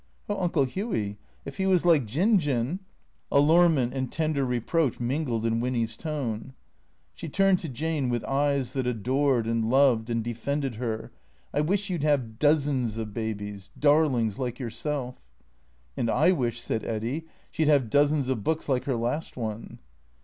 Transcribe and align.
"Oh, 0.29 0.41
Uncle 0.41 0.65
Hughy, 0.65 1.17
if 1.45 1.57
he 1.57 1.67
was 1.67 1.85
like 1.85 2.07
Jin 2.07 2.39
Jin!" 2.39 2.79
Allurement 3.31 3.93
and 3.93 4.11
tender 4.11 4.43
reproach 4.43 4.99
mingled 4.99 5.45
in 5.45 5.59
Winny's 5.59 5.95
tone. 5.95 6.53
She 7.13 7.29
turned 7.29 7.59
to 7.59 7.69
Jane 7.69 8.09
with 8.09 8.23
eyes 8.23 8.73
that 8.73 8.87
adored 8.87 9.45
and 9.45 9.69
loved 9.69 10.09
and 10.09 10.23
de 10.23 10.33
fended 10.33 10.77
her." 10.77 11.11
I 11.53 11.61
wish 11.61 11.91
you 11.91 11.99
'd 11.99 12.03
have 12.03 12.39
dozens 12.39 12.97
of 12.97 13.13
babies— 13.13 13.69
darlings— 13.79 14.39
like 14.39 14.57
yourself."" 14.57 15.21
And 15.95 16.09
I 16.09 16.31
wish," 16.31 16.59
said 16.59 16.83
Eddy," 16.83 17.27
she 17.51 17.63
'd 17.65 17.69
have 17.69 17.91
dozens 17.91 18.27
of 18.27 18.43
books 18.43 18.67
like 18.67 18.85
her 18.85 18.97
last 18.97 19.37
one." 19.37 19.77